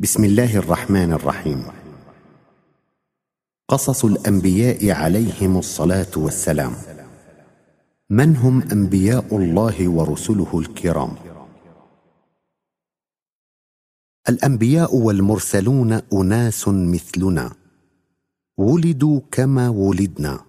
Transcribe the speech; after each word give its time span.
بسم 0.00 0.24
الله 0.24 0.56
الرحمن 0.56 1.12
الرحيم. 1.12 1.64
قصص 3.68 4.04
الأنبياء 4.04 4.90
عليهم 4.90 5.58
الصلاة 5.58 6.14
والسلام. 6.16 6.72
من 8.10 8.36
هم 8.36 8.62
أنبياء 8.72 9.36
الله 9.36 9.88
ورسله 9.88 10.58
الكرام؟ 10.58 11.14
الأنبياء 14.28 14.96
والمرسلون 14.96 15.92
أناس 15.92 16.68
مثلنا. 16.68 17.52
ولدوا 18.58 19.20
كما 19.30 19.68
ولدنا. 19.68 20.40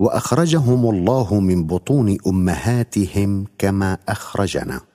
وأخرجهم 0.00 0.90
الله 0.90 1.40
من 1.40 1.66
بطون 1.66 2.18
أمهاتهم 2.26 3.46
كما 3.58 3.98
أخرجنا. 4.08 4.93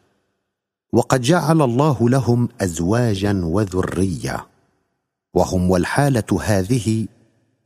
وقد 0.93 1.21
جعل 1.21 1.61
الله 1.61 2.09
لهم 2.09 2.49
ازواجا 2.61 3.41
وذرية 3.43 4.47
وهم 5.33 5.71
والحالة 5.71 6.39
هذه 6.41 7.07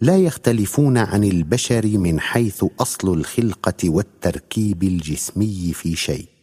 لا 0.02 0.17
يختلفون 0.17 0.98
عن 0.98 1.23
البشر 1.23 1.85
من 1.85 2.20
حيث 2.20 2.65
أصل 2.79 3.13
الخلقة 3.13 3.89
والتركيب 3.89 4.84
الجسمي 4.84 5.73
في 5.73 5.95
شيء 5.95 6.34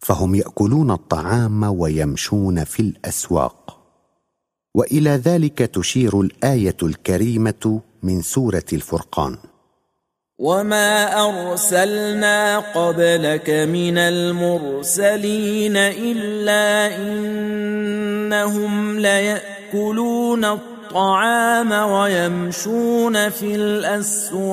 فهم 0.00 0.34
يأكلون 0.34 0.90
الطعام 0.90 1.62
ويمشون 1.62 2.64
في 2.64 2.80
الأسواق. 2.80 3.80
وإلى 4.74 5.10
ذلك 5.10 5.58
تشير 5.58 6.20
الآية 6.20 6.76
الكريمة 6.82 7.80
من 8.02 8.22
سورة 8.22 8.64
الفرقان. 8.72 9.38
وما 10.40 11.20
ارسلنا 11.28 12.58
قبلك 12.58 13.50
من 13.50 13.98
المرسلين 13.98 15.76
الا 15.76 16.96
انهم 16.96 18.98
لياكلون 18.98 20.44
الطعام 20.44 21.72
ويمشون 21.72 23.28
في 23.28 23.54
الاسواق. 23.54 24.50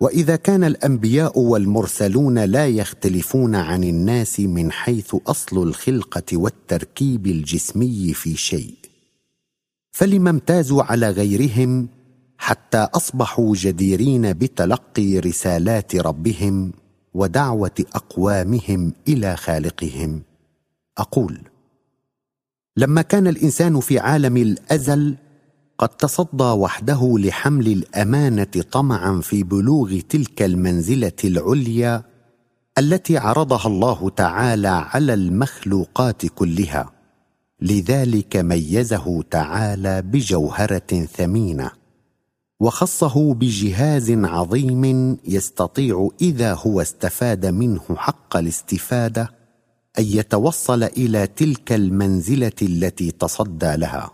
واذا 0.00 0.36
كان 0.36 0.64
الانبياء 0.64 1.38
والمرسلون 1.38 2.38
لا 2.38 2.66
يختلفون 2.66 3.54
عن 3.54 3.84
الناس 3.84 4.40
من 4.40 4.72
حيث 4.72 5.16
اصل 5.26 5.62
الخلقه 5.62 6.36
والتركيب 6.36 7.26
الجسمي 7.26 8.12
في 8.14 8.36
شيء. 8.36 8.74
فلم 9.92 10.28
امتازوا 10.28 10.82
على 10.82 11.10
غيرهم 11.10 11.88
حتى 12.44 12.78
أصبحوا 12.94 13.54
جديرين 13.56 14.32
بتلقي 14.32 15.18
رسالات 15.18 15.96
ربهم 15.96 16.72
ودعوة 17.14 17.84
أقوامهم 17.94 18.92
إلى 19.08 19.36
خالقهم. 19.36 20.22
أقول 20.98 21.38
لما 22.76 23.02
كان 23.02 23.26
الإنسان 23.26 23.80
في 23.80 23.98
عالم 23.98 24.36
الأزل 24.36 25.16
قد 25.78 25.88
تصدى 25.88 26.44
وحده 26.44 27.14
لحمل 27.18 27.66
الأمانة 27.66 28.64
طمعا 28.72 29.20
في 29.20 29.42
بلوغ 29.42 30.00
تلك 30.08 30.42
المنزلة 30.42 31.12
العليا 31.24 32.02
التي 32.78 33.18
عرضها 33.18 33.66
الله 33.66 34.10
تعالى 34.10 34.68
على 34.68 35.14
المخلوقات 35.14 36.26
كلها. 36.26 36.92
لذلك 37.60 38.36
ميزه 38.36 39.22
تعالى 39.22 40.02
بجوهرة 40.02 41.06
ثمينة. 41.16 41.83
وخصه 42.64 43.34
بجهاز 43.34 44.10
عظيم 44.10 45.16
يستطيع 45.24 46.08
إذا 46.20 46.54
هو 46.54 46.80
استفاد 46.80 47.46
منه 47.46 47.96
حق 47.96 48.36
الاستفادة 48.36 49.30
أن 49.98 50.04
يتوصل 50.04 50.82
إلى 50.82 51.26
تلك 51.26 51.72
المنزلة 51.72 52.52
التي 52.62 53.10
تصدى 53.10 53.76
لها 53.76 54.10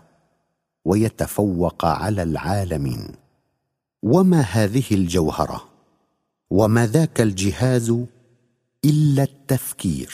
ويتفوق 0.85 1.85
على 1.85 2.23
العالمين. 2.23 3.07
وما 4.03 4.41
هذه 4.41 4.83
الجوهرة؟ 4.91 5.63
وما 6.49 6.87
ذاك 6.87 7.21
الجهاز 7.21 7.95
إلا 8.85 9.23
التفكير 9.23 10.13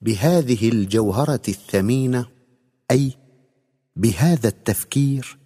بهذه 0.00 0.68
الجوهرة 0.68 1.42
الثمينة؟ 1.48 2.26
أي 2.90 3.12
بهذا 3.96 4.48
التفكير 4.48 5.38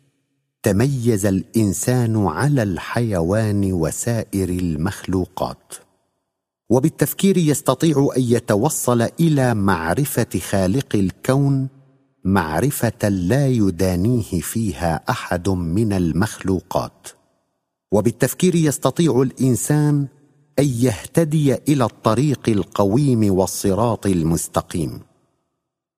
تميز 0.62 1.26
الإنسان 1.26 2.26
على 2.26 2.62
الحيوان 2.62 3.72
وسائر 3.72 4.48
المخلوقات. 4.48 5.74
وبالتفكير 6.70 7.36
يستطيع 7.36 8.08
أن 8.16 8.22
يتوصل 8.22 9.02
إلى 9.20 9.54
معرفة 9.54 10.38
خالق 10.50 10.86
الكون 10.94 11.68
معرفة 12.24 13.08
لا 13.08 13.48
يدانيه 13.48 14.40
فيها 14.40 15.00
أحد 15.10 15.48
من 15.48 15.92
المخلوقات. 15.92 17.08
وبالتفكير 17.92 18.54
يستطيع 18.54 19.22
الإنسان 19.22 20.06
أن 20.58 20.64
يهتدي 20.64 21.54
إلى 21.54 21.84
الطريق 21.84 22.48
القويم 22.48 23.34
والصراط 23.34 24.06
المستقيم. 24.06 25.00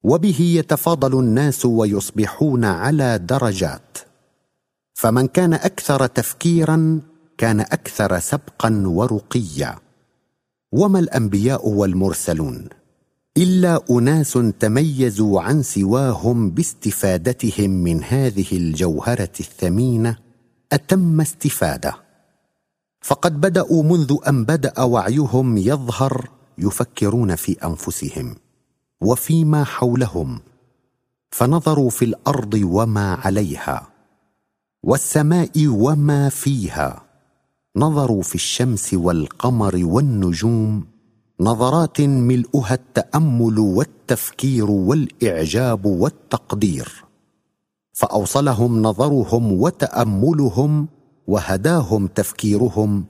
وبه 0.04 0.40
يتفاضل 0.40 1.18
الناس 1.18 1.66
ويصبحون 1.66 2.64
على 2.64 3.18
درجات. 3.18 3.98
فمن 4.94 5.26
كان 5.26 5.54
أكثر 5.54 6.06
تفكيرا 6.06 7.00
كان 7.38 7.60
أكثر 7.60 8.18
سبقا 8.18 8.82
ورقيا. 8.86 9.78
وما 10.72 10.98
الأنبياء 10.98 11.68
والمرسلون؟ 11.68 12.68
إلا 13.36 13.80
أناس 13.90 14.38
تميزوا 14.60 15.40
عن 15.40 15.62
سواهم 15.62 16.50
باستفادتهم 16.50 17.70
من 17.70 18.04
هذه 18.04 18.46
الجوهرة 18.52 19.32
الثمينة 19.40 20.16
أتم 20.72 21.20
استفادة. 21.20 21.94
فقد 23.00 23.40
بدأوا 23.40 23.82
منذ 23.82 24.16
أن 24.28 24.44
بدأ 24.44 24.82
وعيهم 24.82 25.56
يظهر 25.56 26.28
يفكرون 26.58 27.34
في 27.36 27.52
أنفسهم 27.64 28.36
وفيما 29.00 29.64
حولهم 29.64 30.40
فنظروا 31.30 31.90
في 31.90 32.04
الأرض 32.04 32.60
وما 32.64 33.14
عليها. 33.14 33.93
والسماء 34.86 35.50
وما 35.66 36.28
فيها. 36.28 37.02
نظروا 37.76 38.22
في 38.22 38.34
الشمس 38.34 38.94
والقمر 38.94 39.80
والنجوم. 39.84 40.86
نظرات 41.40 42.00
ملؤها 42.00 42.74
التأمل 42.74 43.58
والتفكير 43.58 44.70
والإعجاب 44.70 45.86
والتقدير. 45.86 47.04
فأوصلهم 47.92 48.82
نظرهم 48.82 49.52
وتأملهم 49.52 50.88
وهداهم 51.26 52.06
تفكيرهم 52.06 53.04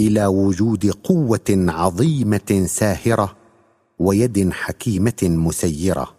إلى 0.00 0.26
وجود 0.26 0.90
قوة 0.90 1.50
عظيمة 1.50 2.64
ساهرة 2.66 3.36
ويد 3.98 4.50
حكيمة 4.52 5.22
مسيرة. 5.22 6.14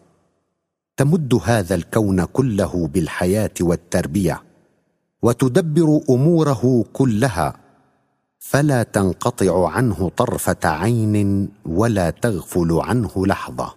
تمد 0.98 1.40
هذا 1.44 1.76
الكون 1.76 2.26
كله 2.26 2.90
بالحياة 2.94 3.54
والتربية. 3.62 4.51
وتدبر 5.22 6.02
أموره 6.10 6.86
كلها 6.94 7.54
فلا 8.40 8.84
تنقطع 8.84 9.70
عنه 9.70 10.12
طرفة 10.18 10.58
عين 10.64 11.50
ولا 11.66 12.10
تغفل 12.10 12.72
عنه 12.72 13.28
لحظة. 13.28 13.74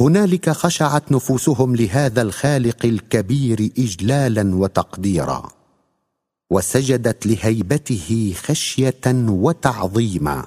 هنالك 0.00 0.50
خشعت 0.50 1.12
نفوسهم 1.12 1.76
لهذا 1.76 2.22
الخالق 2.22 2.86
الكبير 2.86 3.72
اجلالا 3.78 4.56
وتقديرا 4.56 5.48
وسجدت 6.50 7.26
لهيبته 7.26 8.34
خشية 8.36 9.00
وتعظيما 9.28 10.46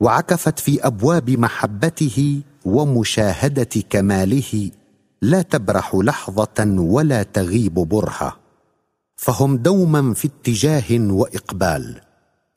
وعكفت 0.00 0.58
في 0.58 0.86
أبواب 0.86 1.30
محبته 1.30 2.40
ومشاهدة 2.64 3.82
كماله 3.90 4.70
لا 5.22 5.42
تبرح 5.42 5.94
لحظة 5.94 6.76
ولا 6.78 7.22
تغيب 7.22 7.74
برهة. 7.74 8.47
فهم 9.18 9.56
دوما 9.56 10.14
في 10.14 10.28
اتجاه 10.28 11.12
وإقبال 11.12 12.00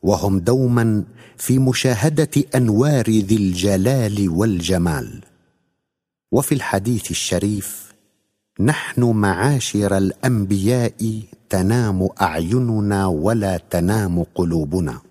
وهم 0.02 0.40
دوما 0.40 1.04
في 1.38 1.60
مشاهدة 1.60 2.30
أنوار 2.56 3.10
ذي 3.10 3.36
الجلال 3.36 4.30
والجمال. 4.30 5.22
وفي 6.32 6.56
الحديث 6.56 7.12
الشريف 7.12 7.94
نحن 8.60 9.04
معاشر 9.04 9.98
الأنبياء 9.98 11.22
تنام 11.50 12.10
أعيننا 12.22 13.06
ولا 13.06 13.58
تنام 13.70 14.24
قلوبنا. 14.36 15.02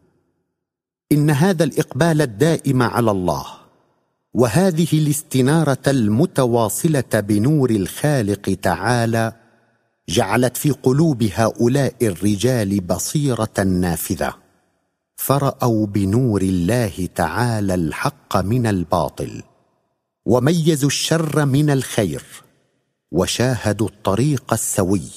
إن 1.12 1.30
هذا 1.30 1.64
الإقبال 1.64 2.22
الدائم 2.22 2.82
على 2.82 3.10
الله 3.10 3.46
وهذه 4.34 4.88
الاستنارة 4.92 5.82
المتواصلة 5.86 7.20
بنور 7.20 7.70
الخالق 7.70 8.58
تعالى 8.62 9.39
جعلت 10.10 10.56
في 10.56 10.70
قلوب 10.70 11.22
هؤلاء 11.22 11.94
الرجال 12.02 12.80
بصيرة 12.80 13.58
نافذة. 13.58 14.34
فرأوا 15.16 15.86
بنور 15.86 16.42
الله 16.42 17.08
تعالى 17.14 17.74
الحق 17.74 18.36
من 18.36 18.66
الباطل 18.66 19.42
وميزوا 20.26 20.88
الشر 20.88 21.44
من 21.44 21.70
الخير 21.70 22.22
وشاهدوا 23.12 23.88
الطريق 23.88 24.52
السوي 24.52 25.10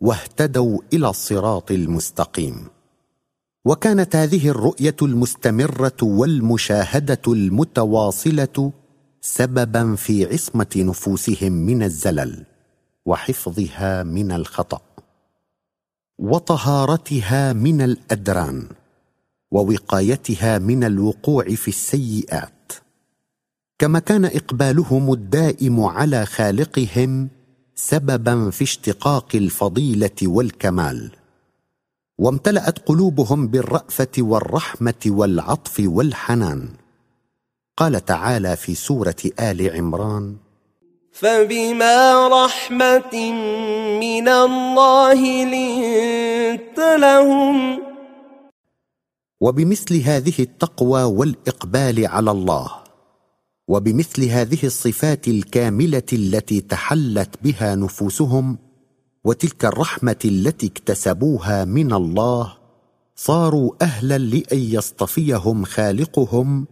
واهتدوا 0.00 0.78
إلى 0.92 1.08
الصراط 1.08 1.70
المستقيم. 1.70 2.66
وكانت 3.64 4.16
هذه 4.16 4.48
الرؤية 4.48 4.96
المستمرة 5.02 6.02
والمشاهدة 6.02 7.22
المتواصلة 7.28 8.72
سببا 9.20 9.94
في 9.94 10.26
عصمة 10.26 10.72
نفوسهم 10.76 11.52
من 11.52 11.82
الزلل. 11.82 12.51
وحفظها 13.06 14.02
من 14.02 14.32
الخطأ 14.32 14.80
وطهارتها 16.18 17.52
من 17.52 17.80
الأدران 17.82 18.68
ووقايتها 19.50 20.58
من 20.58 20.84
الوقوع 20.84 21.44
في 21.44 21.68
السيئات. 21.68 22.72
كما 23.78 23.98
كان 23.98 24.24
إقبالهم 24.24 25.12
الدائم 25.12 25.80
على 25.80 26.26
خالقهم 26.26 27.28
سببا 27.74 28.50
في 28.50 28.64
اشتقاق 28.64 29.28
الفضيلة 29.34 30.10
والكمال. 30.22 31.10
وامتلأت 32.18 32.78
قلوبهم 32.78 33.48
بالرأفة 33.48 34.08
والرحمة 34.18 35.02
والعطف 35.06 35.82
والحنان. 35.86 36.68
قال 37.76 38.04
تعالى 38.04 38.56
في 38.56 38.74
سورة 38.74 39.16
آل 39.40 39.76
عمران 39.76 40.36
فبما 41.12 42.28
رحمة 42.28 43.14
من 44.00 44.28
الله 44.28 45.20
لنت 45.44 46.78
لهم. 46.78 47.78
وبمثل 49.40 50.00
هذه 50.00 50.34
التقوى 50.38 51.02
والإقبال 51.02 52.06
على 52.06 52.30
الله 52.30 52.70
وبمثل 53.68 54.24
هذه 54.24 54.58
الصفات 54.64 55.28
الكاملة 55.28 56.02
التي 56.12 56.60
تحلت 56.60 57.30
بها 57.42 57.74
نفوسهم 57.74 58.58
وتلك 59.24 59.64
الرحمة 59.64 60.16
التي 60.24 60.66
اكتسبوها 60.66 61.64
من 61.64 61.92
الله 61.92 62.52
صاروا 63.16 63.72
أهلا 63.82 64.18
لأن 64.18 64.58
يصطفيهم 64.58 65.64
خالقهم 65.64 66.66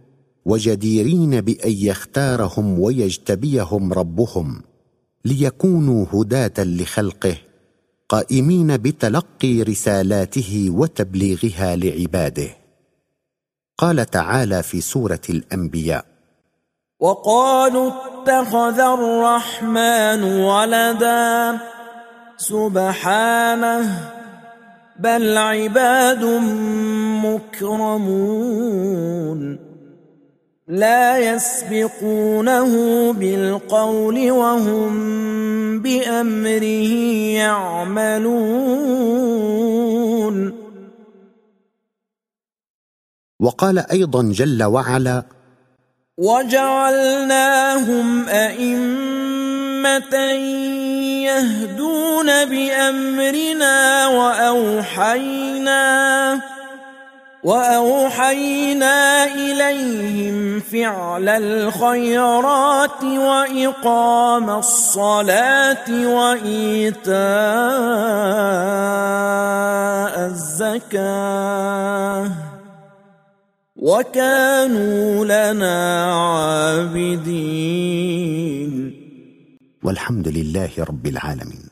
وجديرين 0.45 1.41
بأن 1.41 1.71
يختارهم 1.71 2.79
ويجتبيهم 2.79 3.93
ربهم 3.93 4.61
ليكونوا 5.25 6.05
هداة 6.13 6.53
لخلقه 6.57 7.37
قائمين 8.09 8.77
بتلقي 8.77 9.61
رسالاته 9.61 10.67
وتبليغها 10.69 11.75
لعباده. 11.75 12.49
قال 13.77 14.05
تعالى 14.05 14.63
في 14.63 14.81
سورة 14.81 15.21
الأنبياء 15.29 16.05
وقالوا 16.99 17.91
اتخذ 17.91 18.79
الرحمن 18.79 20.23
ولدا 20.23 21.59
سبحانه 22.37 24.11
بل 24.99 25.37
عباد 25.37 26.23
مكرمون. 27.25 28.91
لا 30.71 31.19
يسبقونه 31.19 32.71
بالقول 33.13 34.31
وهم 34.31 34.93
بأمره 35.83 36.93
يعملون. 37.43 39.01
وقال 43.41 43.91
أيضا 43.91 44.31
جل 44.31 44.63
وعلا 44.63 45.23
وجعلناهم 46.17 48.07
أئمة 48.29 50.15
يهدون 51.27 52.45
بأمرنا 52.45 54.07
وأوحينا 54.07 55.81
وأوحينا 57.43 59.23
إليهم 59.33 60.59
فعل 60.59 61.29
الخيرات 61.29 63.03
وإقام 63.03 64.49
الصلاة 64.49 66.07
وإيتاء 66.07 67.15
الزكاة. 70.25 72.31
وكانوا 73.75 75.25
لنا 75.25 76.13
عابدين. 76.13 77.41
والحمد 79.83 80.27
لله 80.27 80.69
رب 80.79 81.07
العالمين. 81.07 81.70